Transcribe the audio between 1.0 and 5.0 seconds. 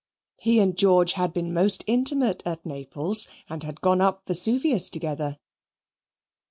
had been most intimate at Naples and had gone up Vesuvius